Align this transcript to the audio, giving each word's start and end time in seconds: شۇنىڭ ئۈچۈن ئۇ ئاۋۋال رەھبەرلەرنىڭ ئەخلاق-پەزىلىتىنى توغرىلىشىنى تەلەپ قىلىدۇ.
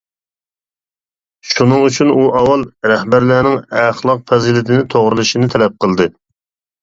شۇنىڭ 1.49 1.83
ئۈچۈن 1.87 2.13
ئۇ 2.13 2.23
ئاۋۋال 2.39 2.63
رەھبەرلەرنىڭ 2.91 3.59
ئەخلاق-پەزىلىتىنى 3.81 4.87
توغرىلىشىنى 4.95 5.51
تەلەپ 5.57 5.77
قىلىدۇ. 5.85 6.09